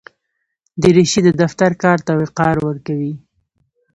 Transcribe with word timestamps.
دریشي 0.81 1.21
د 1.25 1.29
دفتر 1.41 1.71
کار 1.83 1.97
ته 2.05 2.11
وقار 2.21 2.55
ورکوي. 2.67 3.13